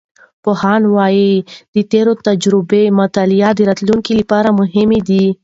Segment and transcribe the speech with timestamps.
[0.43, 1.31] پوهاند وایي،
[1.73, 5.23] د تیرو تجربو مطالعه د راتلونکي لپاره مهمه ده.